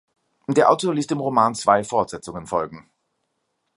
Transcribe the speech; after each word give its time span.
Der 0.47 0.71
Autor 0.71 0.95
ließ 0.95 1.05
dem 1.05 1.19
Roman 1.19 1.53
zwei 1.53 1.83
Fortsetzungen 1.83 2.47
folgen. 2.47 2.89